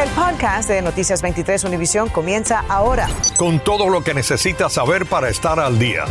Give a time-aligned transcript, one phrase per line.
[0.00, 3.06] El podcast de Noticias 23 Univisión comienza ahora.
[3.36, 6.06] Con todo lo que necesitas saber para estar al día.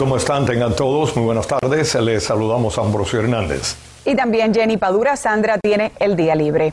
[0.00, 0.44] ¿Cómo están?
[0.44, 1.94] Tengan todos muy buenas tardes.
[1.94, 3.76] Les saludamos a Ambrosio Hernández.
[4.04, 5.14] Y también Jenny Padura.
[5.14, 6.72] Sandra tiene el día libre.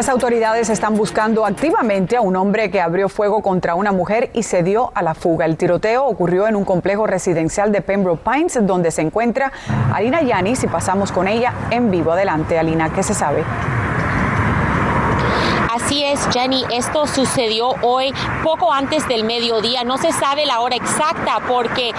[0.00, 4.44] Las autoridades están buscando activamente a un hombre que abrió fuego contra una mujer y
[4.44, 5.44] se dio a la fuga.
[5.44, 9.52] El tiroteo ocurrió en un complejo residencial de Pembroke Pines, donde se encuentra
[9.92, 12.12] Alina Yanis y pasamos con ella en vivo.
[12.12, 13.44] Adelante, Alina, ¿qué se sabe?
[15.72, 19.84] Así es, Jenny, esto sucedió hoy poco antes del mediodía.
[19.84, 21.92] No se sabe la hora exacta porque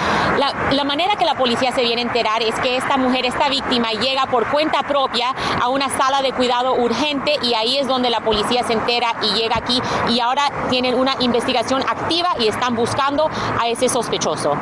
[0.75, 3.91] la, manera que la policía se viene a enterar es que esta mujer, esta víctima,
[3.91, 8.19] llega por cuenta propia a una sala de cuidado urgente y ahí es donde la
[8.19, 13.29] policía se entera y llega aquí y ahora tienen una investigación activa y están buscando
[13.57, 14.57] a ese sospechoso.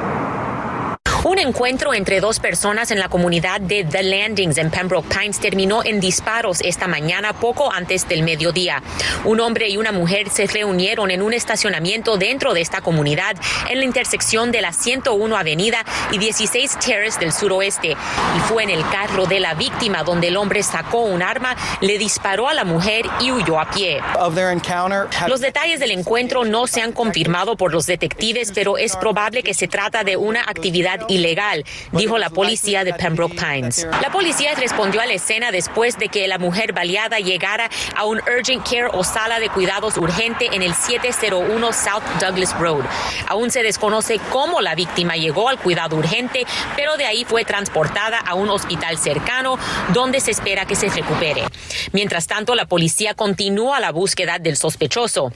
[1.22, 5.84] Un encuentro entre dos personas en la comunidad de The Landings en Pembroke Pines terminó
[5.84, 8.82] en disparos esta mañana poco antes del mediodía.
[9.26, 13.36] Un hombre y una mujer se reunieron en un estacionamiento dentro de esta comunidad
[13.70, 17.98] en la intersección de la 101 Avenida y 16 Terrace del suroeste.
[18.38, 21.98] Y fue en el carro de la víctima donde el hombre sacó un arma, le
[21.98, 24.02] disparó a la mujer y huyó a pie.
[25.28, 29.54] Los detalles del encuentro no se han confirmado por los detectives, pero es probable que
[29.54, 33.88] se trata de una actividad ilegal, dijo la policía de Pembroke Pines.
[34.02, 38.20] La policía respondió a la escena después de que la mujer baleada llegara a un
[38.20, 42.84] urgent care o sala de cuidados urgente en el 701 South Douglas Road.
[43.28, 48.20] Aún se desconoce cómo la víctima llegó al cuidado urgente, pero de ahí fue transportada
[48.20, 49.58] a un hospital cercano
[49.94, 51.44] donde se espera que se recupere.
[51.92, 55.34] Mientras tanto, la policía continúa la búsqueda del sospechoso.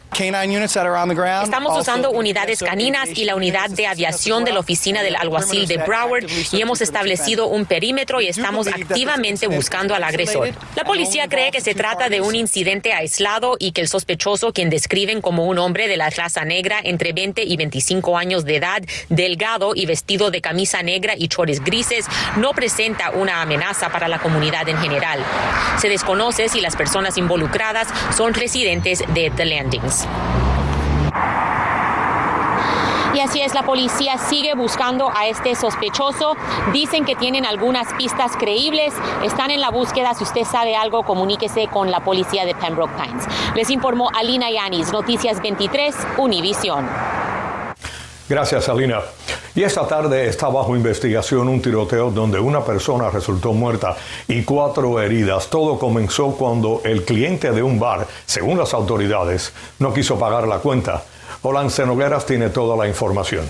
[1.44, 5.78] Estamos usando unidades caninas y la unidad de aviación de la oficina del alguacil de
[5.78, 10.52] Broward y hemos establecido un perímetro y estamos activamente buscando al agresor.
[10.75, 14.69] La policía cree que se trata de un incidente aislado y que el sospechoso, quien
[14.69, 18.84] describen como un hombre de la raza negra entre 20 y 25 años de edad,
[19.09, 22.06] delgado y vestido de camisa negra y chores grises,
[22.38, 25.19] no presenta una amenaza para la comunidad en general.
[25.79, 30.07] Se desconoce si las personas involucradas son residentes de The Landings.
[33.23, 36.35] Así es, la policía sigue buscando a este sospechoso.
[36.73, 38.94] Dicen que tienen algunas pistas creíbles.
[39.23, 40.13] Están en la búsqueda.
[40.13, 43.23] Si usted sabe algo, comuníquese con la policía de Pembroke Pines.
[43.56, 46.85] Les informó Alina Yanis, Noticias 23, Univisión.
[48.28, 49.00] Gracias, Alina.
[49.55, 53.95] Y esta tarde está bajo investigación un tiroteo donde una persona resultó muerta
[54.28, 55.47] y cuatro heridas.
[55.50, 60.57] Todo comenzó cuando el cliente de un bar, según las autoridades, no quiso pagar la
[60.57, 61.03] cuenta.
[61.44, 63.50] Olance Nogueras tiene toda la información.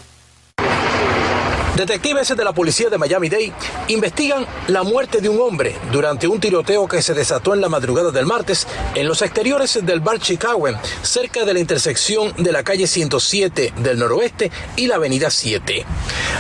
[1.76, 3.52] Detectives de la policía de Miami-Dade
[3.88, 8.12] investigan la muerte de un hombre durante un tiroteo que se desató en la madrugada
[8.12, 10.68] del martes en los exteriores del bar Chicago,
[11.02, 15.86] cerca de la intersección de la calle 107 del noroeste y la avenida 7.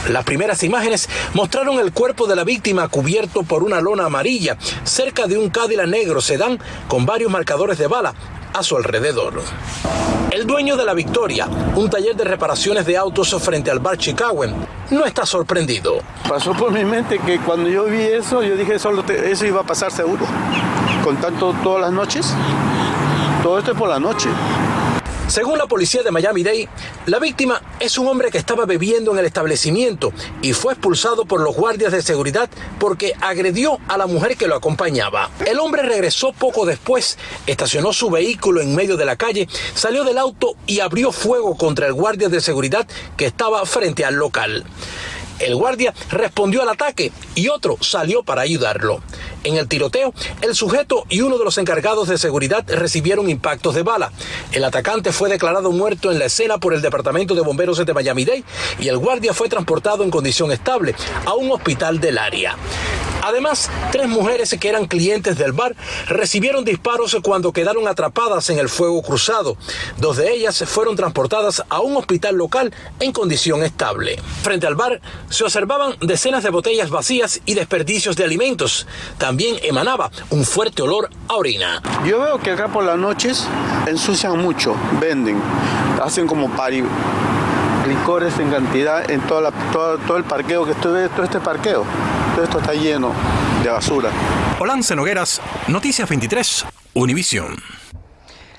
[0.09, 5.25] Las primeras imágenes mostraron el cuerpo de la víctima cubierto por una lona amarilla cerca
[5.27, 8.13] de un Cadillac negro sedán con varios marcadores de bala
[8.53, 9.41] a su alrededor.
[10.31, 14.43] El dueño de la Victoria, un taller de reparaciones de autos frente al bar Chicago,
[14.91, 15.99] no está sorprendido.
[16.27, 19.63] Pasó por mi mente que cuando yo vi eso, yo dije, solo eso iba a
[19.63, 20.25] pasar seguro.
[21.03, 22.33] Con tanto todas las noches,
[23.41, 24.29] todo esto es por la noche.
[25.27, 26.69] Según la policía de Miami-Dade,
[27.05, 30.11] la víctima es un hombre que estaba bebiendo en el establecimiento
[30.41, 34.55] y fue expulsado por los guardias de seguridad porque agredió a la mujer que lo
[34.55, 35.31] acompañaba.
[35.45, 37.17] El hombre regresó poco después,
[37.47, 41.87] estacionó su vehículo en medio de la calle, salió del auto y abrió fuego contra
[41.87, 42.85] el guardia de seguridad
[43.17, 44.65] que estaba frente al local.
[45.43, 49.01] El guardia respondió al ataque y otro salió para ayudarlo.
[49.43, 53.83] En el tiroteo, el sujeto y uno de los encargados de seguridad recibieron impactos de
[53.83, 54.11] bala.
[54.53, 58.43] El atacante fue declarado muerto en la escena por el Departamento de Bomberos de Miami-Dade
[58.79, 60.95] y el guardia fue transportado en condición estable
[61.25, 62.55] a un hospital del área.
[63.23, 65.75] Además, tres mujeres que eran clientes del bar
[66.07, 69.55] recibieron disparos cuando quedaron atrapadas en el fuego cruzado.
[69.97, 74.19] Dos de ellas fueron transportadas a un hospital local en condición estable.
[74.41, 74.99] Frente al bar
[75.29, 78.87] se observaban decenas de botellas vacías y desperdicios de alimentos.
[79.17, 81.81] También emanaba un fuerte olor a orina.
[82.05, 83.47] Yo veo que acá por las noches
[83.87, 85.41] ensucian mucho, venden,
[86.03, 86.83] hacen como pari
[87.87, 91.85] licores en cantidad en toda todo, el parqueo que estuve, todo este parqueo.
[92.35, 93.11] Todo esto está lleno
[93.63, 94.09] de basura.
[94.59, 97.55] Olance Nogueras, Noticias 23, Univisión.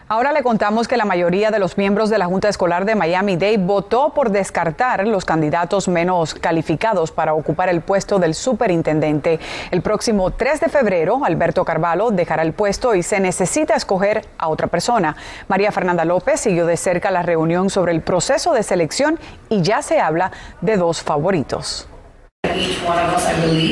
[0.06, 3.56] Ahora le contamos que la mayoría de los miembros de la Junta Escolar de Miami-Dade
[3.56, 9.40] votó por descartar los candidatos menos calificados para ocupar el puesto del superintendente.
[9.70, 14.48] El próximo 3 de febrero, Alberto Carvalho dejará el puesto y se necesita escoger a
[14.48, 15.16] otra persona.
[15.48, 19.18] María Fernanda López siguió de cerca la reunión sobre el proceso de selección
[19.48, 21.88] y ya se habla de dos favoritos.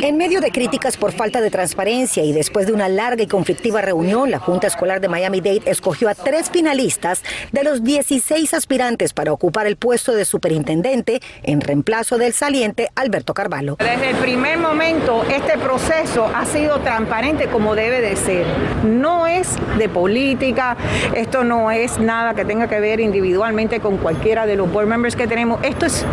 [0.02, 3.80] En medio de críticas por falta de transparencia y después de una larga y conflictiva
[3.80, 7.22] reunión, la Junta Escolar de Miami-Dade escogió a tres finalistas
[7.52, 13.34] de los 16 aspirantes para ocupar el puesto de superintendente en reemplazo del saliente Alberto
[13.34, 13.76] Carvalho.
[13.78, 18.46] Desde el primer momento, este proceso ha sido transparente como debe de ser.
[18.84, 20.76] No es de política,
[21.14, 25.16] esto no es nada que tenga que ver individualmente con cualquiera de los board members
[25.16, 25.62] que tenemos.
[25.62, 26.04] Esto es,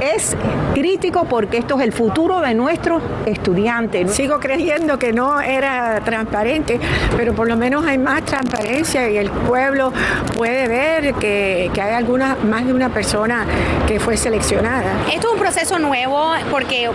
[0.00, 0.36] es
[0.74, 4.12] crítico porque esto es el futuro de nuestros estudiantes.
[4.12, 6.80] Sigo creyendo que no era transparente,
[7.16, 9.92] pero por lo menos hay más transparencia y el pueblo
[10.36, 13.46] puede ver que, que hay alguna, más de una persona
[13.86, 15.04] que fue seleccionada.
[15.12, 16.90] Esto es un proceso nuevo porque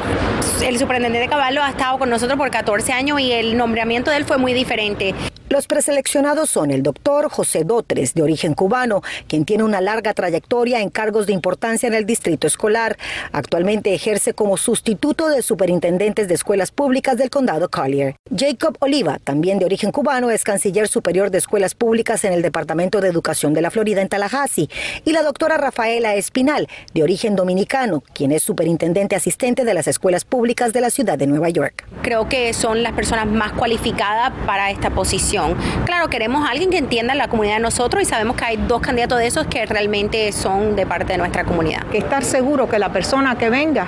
[0.64, 4.18] el superintendente de Caballo ha estado con nosotros por 14 años y el nombramiento de
[4.18, 5.14] él fue muy diferente.
[5.52, 10.80] Los preseleccionados son el doctor José Dotres, de origen cubano, quien tiene una larga trayectoria
[10.80, 12.98] en cargos de importancia en el distrito escolar.
[13.34, 18.16] Actualmente ejerce como sustituto de superintendentes de escuelas públicas del condado Collier.
[18.34, 23.02] Jacob Oliva, también de origen cubano, es canciller superior de escuelas públicas en el Departamento
[23.02, 24.70] de Educación de la Florida en Tallahassee.
[25.04, 30.24] Y la doctora Rafaela Espinal, de origen dominicano, quien es superintendente asistente de las escuelas
[30.24, 31.86] públicas de la ciudad de Nueva York.
[32.04, 35.41] Creo que son las personas más cualificadas para esta posición.
[35.86, 38.82] Claro, queremos a alguien que entienda la comunidad de nosotros y sabemos que hay dos
[38.82, 41.84] candidatos de esos que realmente son de parte de nuestra comunidad.
[41.94, 43.88] Estar seguro que la persona que venga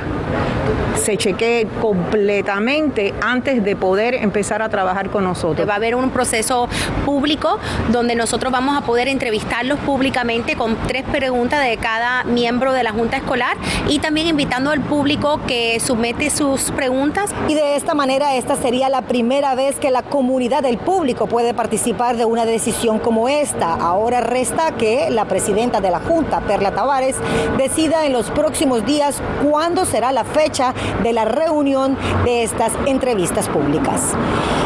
[0.95, 5.67] se chequee completamente antes de poder empezar a trabajar con nosotros.
[5.67, 6.69] Va a haber un proceso
[7.05, 7.59] público
[7.89, 12.91] donde nosotros vamos a poder entrevistarlos públicamente con tres preguntas de cada miembro de la
[12.91, 13.57] Junta Escolar
[13.89, 17.33] y también invitando al público que somete sus preguntas.
[17.47, 21.42] Y de esta manera esta sería la primera vez que la comunidad del público puede
[21.53, 23.73] participar de una decisión como esta.
[23.73, 27.15] Ahora resta que la presidenta de la Junta, Perla Tavares,
[27.57, 33.49] decida en los próximos días cuándo será la fecha de la reunión de estas entrevistas
[33.49, 34.13] públicas.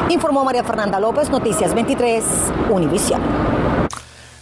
[0.10, 2.24] Informó María Fernanda López, Noticias 23,
[2.70, 3.22] Univisión.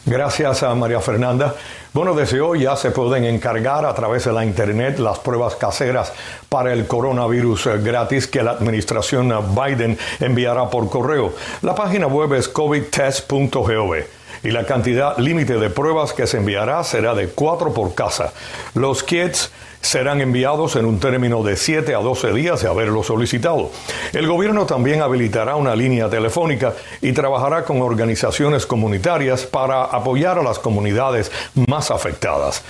[0.06, 1.56] Gracias a María Fernanda.
[1.95, 6.12] Bueno, desde hoy ya se pueden encargar a través de la Internet las pruebas caseras
[6.50, 11.33] para el coronavirus gratis que la administración Biden enviará por correo.
[11.62, 13.95] La página web es covidtest.gov
[14.44, 18.33] y la cantidad límite de pruebas que se enviará será de cuatro por casa.
[18.74, 19.50] Los kits
[19.86, 23.72] serán enviados en un término de 7 a 12 días de haberlo solicitado.
[24.14, 30.44] El gobierno también habilitará una línea telefónica y trabajará con organizaciones comunitarias para apoyar a
[30.44, 31.32] las comunidades
[31.68, 32.64] más afectadas.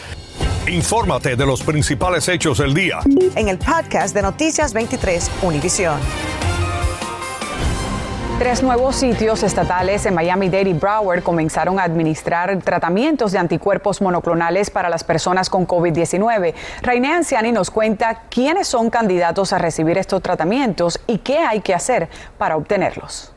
[0.67, 2.99] Infórmate de los principales hechos del día.
[3.35, 5.99] En el podcast de Noticias 23, Univisión.
[8.37, 14.69] Tres nuevos sitios estatales en Miami-Dade y Broward comenzaron a administrar tratamientos de anticuerpos monoclonales
[14.69, 16.53] para las personas con COVID-19.
[16.81, 21.73] Rainé Anciani nos cuenta quiénes son candidatos a recibir estos tratamientos y qué hay que
[21.73, 23.34] hacer para obtenerlos.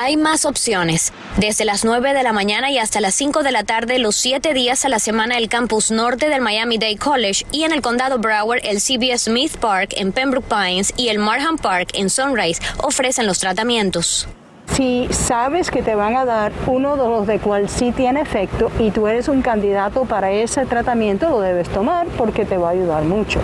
[0.00, 1.12] Hay más opciones.
[1.38, 4.54] Desde las 9 de la mañana y hasta las 5 de la tarde, los siete
[4.54, 8.60] días a la semana, el campus norte del Miami-Dade College y en el condado Broward,
[8.62, 13.40] el CBS Smith Park en Pembroke Pines y el Marham Park en Sunrise ofrecen los
[13.40, 14.28] tratamientos.
[14.68, 18.70] Si sabes que te van a dar uno de los de cual sí tiene efecto
[18.78, 22.70] y tú eres un candidato para ese tratamiento, lo debes tomar porque te va a
[22.70, 23.40] ayudar mucho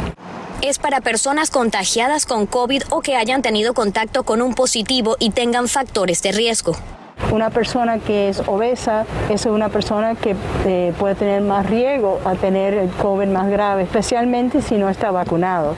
[0.65, 5.31] es para personas contagiadas con COVID o que hayan tenido contacto con un positivo y
[5.31, 6.75] tengan factores de riesgo.
[7.31, 10.35] Una persona que es obesa es una persona que
[10.67, 15.11] eh, puede tener más riesgo a tener el COVID más grave, especialmente si no está
[15.11, 15.77] vacunado.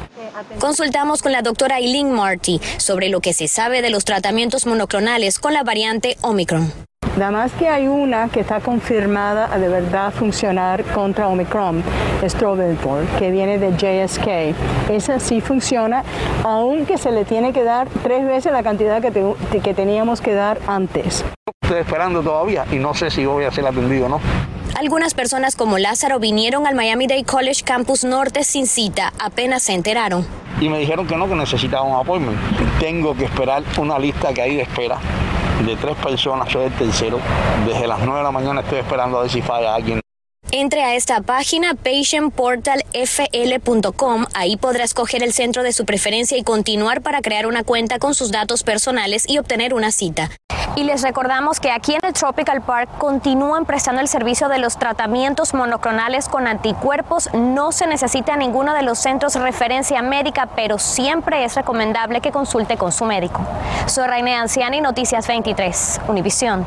[0.60, 5.38] Consultamos con la doctora Eileen Marty sobre lo que se sabe de los tratamientos monoclonales
[5.38, 6.72] con la variante Omicron.
[7.16, 11.82] Nada más que hay una que está confirmada a de verdad funcionar contra Omicron,
[12.22, 14.90] Stroventor, que viene de JSK.
[14.90, 16.04] Esa sí funciona,
[16.44, 20.58] aunque se le tiene que dar tres veces la cantidad que, que teníamos que dar
[20.66, 21.24] antes.
[21.62, 24.20] Estoy esperando todavía y no sé si voy a ser atendido o no.
[24.78, 29.72] Algunas personas como Lázaro vinieron al Miami Dade College Campus Norte sin cita, apenas se
[29.72, 30.26] enteraron.
[30.60, 32.38] Y me dijeron que no, que necesitaba un appointment.
[32.78, 34.98] Tengo que esperar una lista que hay de espera
[35.64, 37.18] de tres personas, soy el tercero.
[37.66, 40.05] Desde las nueve de la mañana estoy esperando a ver si falla alguien.
[40.52, 44.26] Entre a esta página patientportalfl.com.
[44.34, 48.14] Ahí podrá escoger el centro de su preferencia y continuar para crear una cuenta con
[48.14, 50.30] sus datos personales y obtener una cita.
[50.76, 54.78] Y les recordamos que aquí en el Tropical Park continúan prestando el servicio de los
[54.78, 57.30] tratamientos monoclonales con anticuerpos.
[57.32, 62.76] No se necesita ninguno de los centros referencia médica, pero siempre es recomendable que consulte
[62.76, 63.40] con su médico.
[63.86, 66.66] Soy Raine Anciani, Noticias 23, Univisión.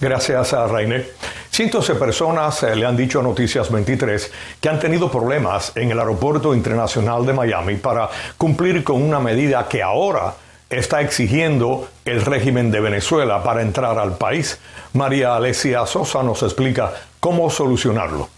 [0.00, 1.06] Gracias a Raine.
[1.52, 5.90] Cientos de personas eh, le han dicho a Noticias 23 que han tenido problemas en
[5.90, 10.32] el Aeropuerto Internacional de Miami para cumplir con una medida que ahora
[10.70, 14.58] está exigiendo el régimen de Venezuela para entrar al país.
[14.94, 16.90] María Alesia Sosa nos explica
[17.20, 18.30] cómo solucionarlo.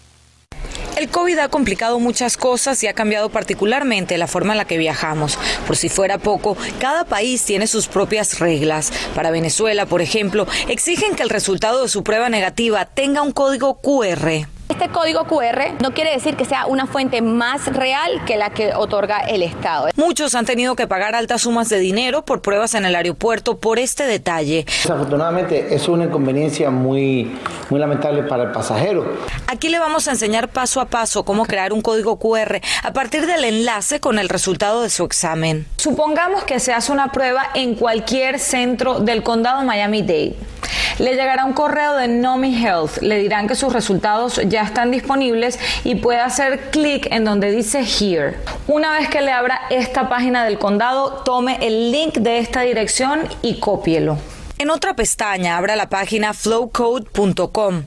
[1.05, 4.79] El COVID ha complicado muchas cosas y ha cambiado particularmente la forma en la que
[4.79, 5.37] viajamos.
[5.67, 8.91] Por si fuera poco, cada país tiene sus propias reglas.
[9.13, 13.79] Para Venezuela, por ejemplo, exigen que el resultado de su prueba negativa tenga un código
[13.81, 14.54] QR.
[14.75, 18.75] Este código QR no quiere decir que sea una fuente más real que la que
[18.75, 19.87] otorga el Estado.
[19.95, 23.79] Muchos han tenido que pagar altas sumas de dinero por pruebas en el aeropuerto por
[23.79, 24.65] este detalle.
[24.65, 27.39] Desafortunadamente es una inconveniencia muy,
[27.69, 29.13] muy lamentable para el pasajero.
[29.47, 33.27] Aquí le vamos a enseñar paso a paso cómo crear un código QR a partir
[33.27, 35.67] del enlace con el resultado de su examen.
[35.77, 40.35] Supongamos que se hace una prueba en cualquier centro del condado Miami-Dade.
[40.99, 43.01] Le llegará un correo de Nomi Health.
[43.01, 47.81] Le dirán que sus resultados ya están disponibles y puede hacer clic en donde dice
[47.81, 48.35] Here.
[48.67, 53.21] Una vez que le abra esta página del condado, tome el link de esta dirección
[53.41, 54.17] y cópielo.
[54.57, 57.83] En otra pestaña, abra la página flowcode.com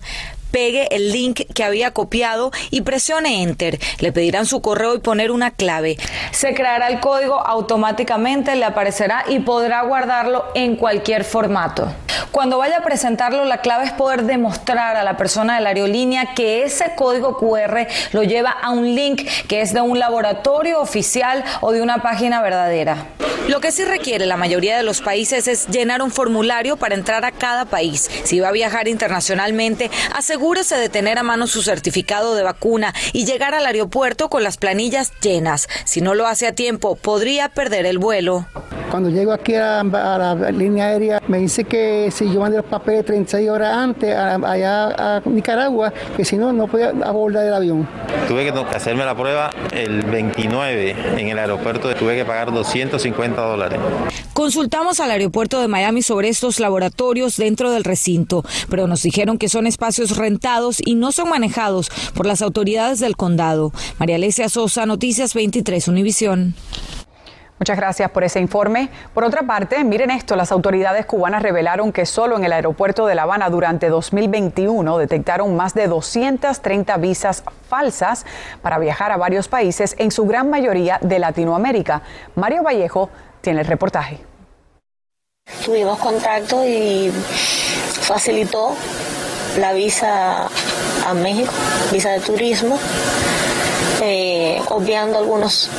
[0.59, 3.79] pegue el link que había copiado y presione Enter.
[4.01, 5.97] Le pedirán su correo y poner una clave.
[6.33, 11.93] Se creará el código automáticamente, le aparecerá y podrá guardarlo en cualquier formato.
[12.33, 16.35] Cuando vaya a presentarlo, la clave es poder demostrar a la persona de la aerolínea
[16.35, 21.45] que ese código QR lo lleva a un link que es de un laboratorio oficial
[21.61, 23.07] o de una página verdadera.
[23.49, 27.25] Lo que sí requiere la mayoría de los países es llenar un formulario para entrar
[27.25, 28.11] a cada país.
[28.25, 29.91] Si va a viajar internacionalmente,
[30.49, 34.57] asegúrese de tener a mano su certificado de vacuna y llegar al aeropuerto con las
[34.57, 35.69] planillas llenas.
[35.85, 38.47] Si no lo hace a tiempo, podría perder el vuelo.
[38.91, 43.05] Cuando llego aquí a, la línea aérea, me dice que si yo mandé los papeles
[43.05, 47.87] 36 horas antes allá a Nicaragua, que si no, no podía abordar el avión.
[48.27, 53.79] Tuve que hacerme la prueba el 29 en el aeropuerto, tuve que pagar 250 dólares.
[54.33, 59.51] Consultamos al aeropuerto de Miami sobre estos laboratorios dentro del recinto, pero nos dijeron que
[59.51, 63.73] son espacios rentados y no son manejados por las autoridades del condado.
[63.99, 66.55] María Alesia Sosa, Noticias 23 Univisión.
[67.59, 68.91] Muchas gracias por ese informe.
[69.15, 73.15] Por otra parte, miren esto, las autoridades cubanas revelaron que solo en el aeropuerto de
[73.15, 78.27] La Habana durante 2021 detectaron más de 230 visas falsas
[78.61, 82.03] para viajar a varios países, en su gran mayoría de Latinoamérica.
[82.37, 83.09] Mario Vallejo
[83.41, 84.21] tiene el reportaje.
[85.65, 88.77] Tuvimos contacto y facilitó
[89.57, 90.49] la visa
[91.07, 91.53] a México,
[91.93, 92.79] visa de turismo,
[94.03, 95.71] eh, obviando algunos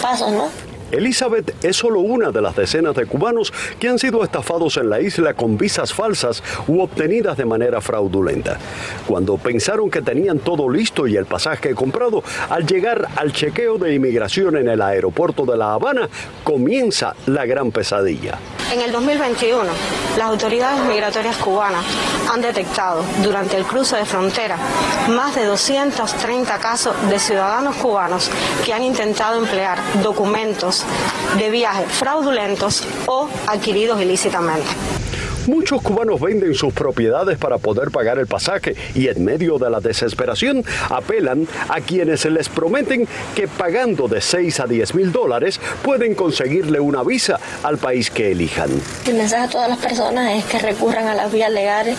[0.00, 0.48] pasos, ¿no?
[0.90, 5.00] Elizabeth es solo una de las decenas de cubanos que han sido estafados en la
[5.00, 8.58] isla con visas falsas u obtenidas de manera fraudulenta.
[9.06, 13.94] Cuando pensaron que tenían todo listo y el pasaje comprado, al llegar al chequeo de
[13.94, 16.08] inmigración en el aeropuerto de La Habana,
[16.42, 18.38] comienza la gran pesadilla.
[18.70, 19.64] En el 2021,
[20.18, 21.84] las autoridades migratorias cubanas
[22.30, 24.58] han detectado durante el cruce de frontera
[25.08, 28.30] más de 230 casos de ciudadanos cubanos
[28.66, 30.84] que han intentado emplear documentos
[31.38, 34.68] de viaje fraudulentos o adquiridos ilícitamente.
[35.48, 39.80] Muchos cubanos venden sus propiedades para poder pagar el pasaje y en medio de la
[39.80, 46.14] desesperación apelan a quienes les prometen que pagando de 6 a 10 mil dólares pueden
[46.14, 48.68] conseguirle una visa al país que elijan.
[49.06, 51.96] El mensaje a todas las personas es que recurran a las vías legales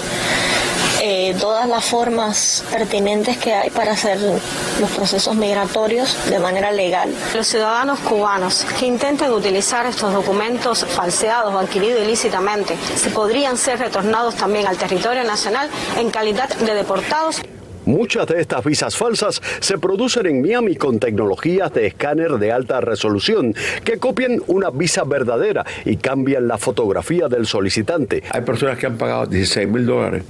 [1.01, 7.09] eh, todas las formas pertinentes que hay para hacer los procesos migratorios de manera legal.
[7.33, 13.79] Los ciudadanos cubanos que intenten utilizar estos documentos falseados o adquiridos ilícitamente se podrían ser
[13.79, 17.41] retornados también al territorio nacional en calidad de deportados.
[17.85, 22.81] Muchas de estas visas falsas se producen en Miami con tecnologías de escáner de alta
[22.81, 28.21] resolución que copian una visa verdadera y cambian la fotografía del solicitante.
[28.31, 30.23] Hay personas que han pagado 16 mil dólares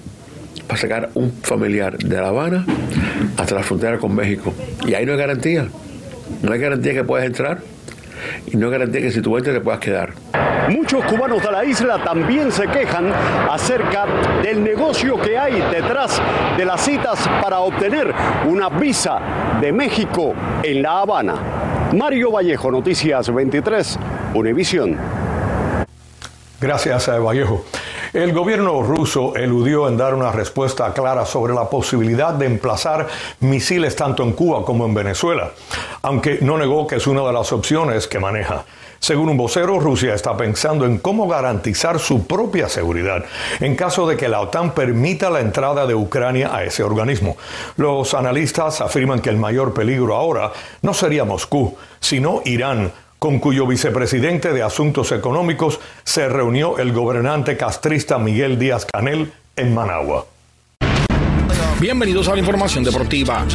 [0.69, 2.63] para sacar un familiar de La Habana
[3.37, 4.53] hasta la frontera con México.
[4.85, 5.67] Y ahí no hay garantía.
[6.43, 7.57] No hay garantía que puedas entrar.
[8.45, 10.13] y no es garantía que si tú vueltas te puedas quedar.
[10.69, 13.11] Muchos cubanos de la isla también se quejan
[13.49, 14.05] acerca
[14.43, 16.21] del negocio que hay detrás
[16.55, 18.13] de las citas para obtener
[18.47, 19.19] una visa
[19.59, 21.35] de México en La Habana.
[21.97, 23.97] Mario Vallejo, Noticias 23,
[24.35, 24.97] Univisión.
[26.61, 27.65] Gracias, eh, Vallejo.
[28.11, 33.07] El gobierno ruso eludió en dar una respuesta clara sobre la posibilidad de emplazar
[33.41, 35.51] misiles tanto en Cuba como en Venezuela,
[36.01, 38.65] aunque no negó que es una de las opciones que maneja.
[38.97, 43.25] Según un vocero, Rusia está pensando en cómo garantizar su propia seguridad
[43.59, 47.37] en caso de que la OTAN permita la entrada de Ucrania a ese organismo.
[47.77, 50.51] Los analistas afirman que el mayor peligro ahora
[50.81, 57.57] no sería Moscú, sino Irán, con cuyo vicepresidente de Asuntos Económicos se reunió el gobernante
[57.57, 60.25] castrista Miguel Díaz Canel en Managua.
[61.79, 63.45] Bienvenidos a la información deportiva.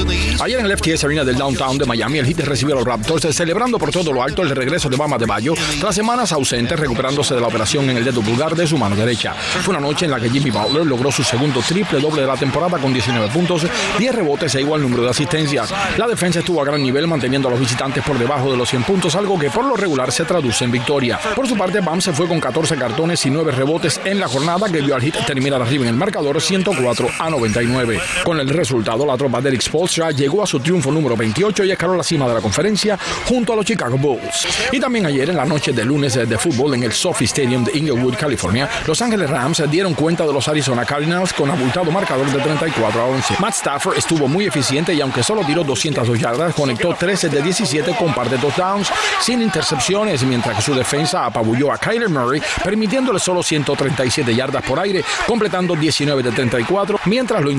[0.43, 3.37] Ayer en el FTS Arena del Downtown de Miami, el Heat recibió a los Raptors
[3.37, 7.35] celebrando por todo lo alto el regreso de Bama de Bayo tras semanas ausentes recuperándose
[7.35, 9.35] de la operación en el dedo pulgar de su mano derecha.
[9.35, 12.37] Fue una noche en la que Jimmy Butler logró su segundo triple doble de la
[12.39, 13.67] temporada con 19 puntos,
[13.99, 15.75] 10 rebotes e igual número de asistencias.
[15.99, 18.85] La defensa estuvo a gran nivel manteniendo a los visitantes por debajo de los 100
[18.85, 21.21] puntos, algo que por lo regular se traduce en victoria.
[21.37, 24.67] Por su parte, Bam se fue con 14 cartones y 9 rebotes en la jornada
[24.73, 28.01] que vio al Heat terminar arriba en el marcador 104 a 99.
[28.23, 31.71] Con el resultado, la tropa de Eric Spoelstra llegó a su triunfo número 28 y
[31.73, 34.47] escaló la cima de la conferencia junto a los Chicago Bulls.
[34.73, 37.77] Y también ayer en la noche de lunes de fútbol en el Sophie Stadium de
[37.77, 42.41] Inglewood, California, Los Ángeles Rams dieron cuenta de los Arizona Cardinals con abultado marcador de
[42.41, 43.35] 34 a 11.
[43.39, 47.97] Matt Stafford estuvo muy eficiente y aunque solo tiró 202 yardas, conectó 13 de 17
[47.99, 48.89] con par de touchdowns
[49.21, 54.79] sin intercepciones, mientras que su defensa apabulló a Kyler Murray, permitiéndole solo 137 yardas por
[54.79, 57.51] aire, completando 19 de 34, mientras lo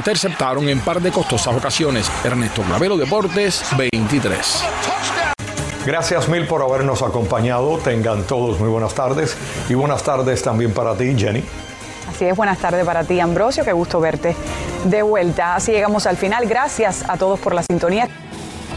[0.45, 2.11] interceptaron en par de costosas ocasiones.
[2.23, 4.63] Ernesto Clavero Deportes 23.
[5.85, 7.77] Gracias mil por habernos acompañado.
[7.79, 9.35] Tengan todos muy buenas tardes
[9.69, 11.43] y buenas tardes también para ti, Jenny.
[12.09, 13.63] Así es, buenas tardes para ti, Ambrosio.
[13.63, 14.35] Qué gusto verte
[14.85, 15.55] de vuelta.
[15.55, 16.47] Así llegamos al final.
[16.47, 18.07] Gracias a todos por la sintonía.